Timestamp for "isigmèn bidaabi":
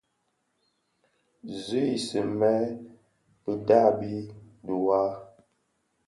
1.97-4.13